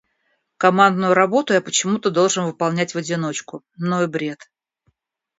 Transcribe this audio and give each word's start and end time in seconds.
Командную 0.57 1.13
работу 1.13 1.53
я 1.53 1.61
почему-то 1.61 2.09
должен 2.09 2.45
выполнять 2.45 2.95
в 2.95 2.97
одиночку. 2.97 3.61
Ну 3.77 4.01
и 4.01 4.07
бред... 4.07 4.49